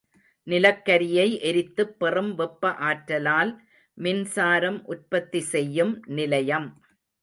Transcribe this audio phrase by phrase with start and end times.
[0.47, 3.51] நிலக்கரியை எரித்துப் பெறும் வெப்ப ஆற்றலால்
[3.97, 6.69] மின்சாரம் உற்பத்தி செய்யும் நிலையம்.